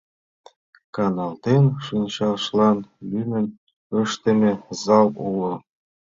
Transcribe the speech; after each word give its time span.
Каналтен 0.95 1.63
шинчашлан 1.85 2.77
лӱмын 3.09 3.45
ыштыме 4.01 4.53
«зал» 4.83 5.07
уло. 5.27 5.53